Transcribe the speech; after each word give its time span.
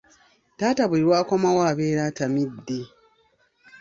Taata 0.57 0.83
buli 0.89 1.01
lw'akomawo 1.07 1.61
abeera 1.71 2.01
atamidde. 2.09 2.79